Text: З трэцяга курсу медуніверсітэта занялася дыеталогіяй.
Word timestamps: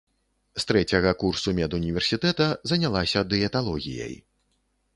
З 0.61 0.61
трэцяга 0.71 1.11
курсу 1.23 1.53
медуніверсітэта 1.59 2.49
занялася 2.73 3.25
дыеталогіяй. 3.35 4.15